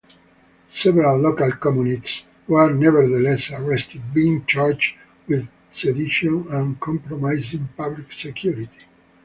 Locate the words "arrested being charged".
3.51-4.95